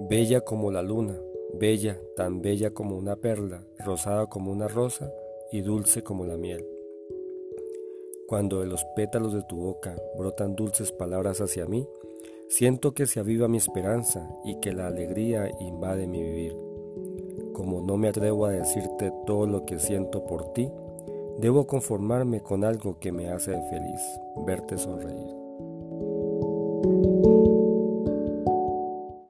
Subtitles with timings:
[0.00, 1.18] Bella como la luna,
[1.54, 5.12] bella, tan bella como una perla, rosada como una rosa
[5.50, 6.64] y dulce como la miel.
[8.28, 11.88] Cuando de los pétalos de tu boca brotan dulces palabras hacia mí,
[12.46, 16.56] siento que se aviva mi esperanza y que la alegría invade mi vivir.
[17.52, 20.70] Como no me atrevo a decirte todo lo que siento por ti,
[21.40, 24.00] debo conformarme con algo que me hace feliz,
[24.46, 25.38] verte sonreír.